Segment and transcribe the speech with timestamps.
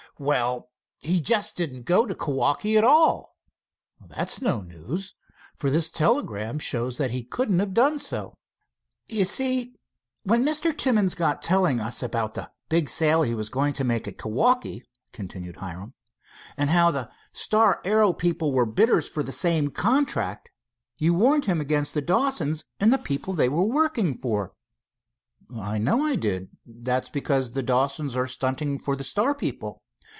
[0.19, 0.69] "Well,
[1.01, 3.37] he just didn't go to Kewaukee at all."
[4.05, 5.15] "That's no news,
[5.57, 8.35] for this telegram shows that couldn't have done so."
[9.07, 9.73] "You see,
[10.21, 10.77] when Mr.
[10.77, 14.83] Timmins got telling us about the big sale he was going to make at Kewaukee,"
[15.11, 15.95] continued Hiram,
[16.55, 20.51] "and how the Star Aero people were bidders for the same contract,
[20.99, 24.53] you warned him against the Dawsons, and the people they are working for!"
[25.57, 26.49] "I know I did.
[26.67, 29.81] That was because the Dawsons are stunting for the Star people."